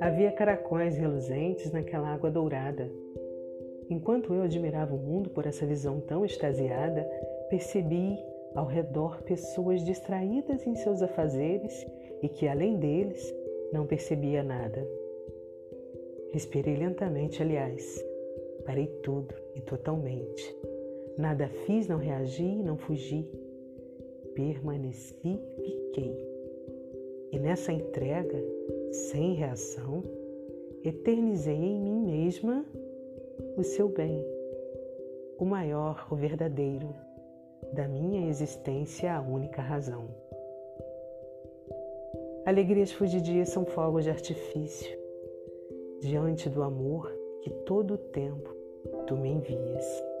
[0.00, 2.90] Havia caracóis reluzentes naquela água dourada.
[3.88, 7.04] Enquanto eu admirava o mundo por essa visão tão extasiada,
[7.48, 8.18] percebi
[8.54, 11.86] ao redor pessoas distraídas em seus afazeres
[12.22, 13.34] e que, além deles,
[13.72, 14.86] não percebia nada.
[16.32, 18.04] Respirei lentamente, aliás.
[18.64, 20.56] Parei tudo e totalmente.
[21.18, 23.28] Nada fiz, não reagi, não fugi.
[24.34, 26.16] Permaneci, fiquei.
[27.32, 28.42] E nessa entrega,
[28.90, 30.02] sem reação,
[30.84, 32.64] eternizei em mim mesma
[33.56, 34.24] o seu bem,
[35.38, 36.94] o maior, o verdadeiro,
[37.72, 40.08] da minha existência a única razão.
[42.44, 44.98] Alegrias fugidias são fogos de artifício,
[46.00, 47.10] diante do amor
[47.42, 48.50] que todo o tempo
[49.06, 50.11] tu me envias.